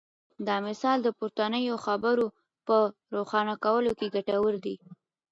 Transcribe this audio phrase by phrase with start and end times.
[0.47, 2.25] دا مثال د پورتنیو خبرو
[2.67, 2.75] په
[3.15, 4.75] روښانولو کې ګټور دی.